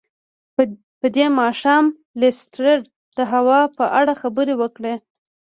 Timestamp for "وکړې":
4.61-4.93